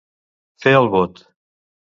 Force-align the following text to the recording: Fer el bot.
Fer 0.63 0.73
el 0.79 0.89
bot. 0.95 1.23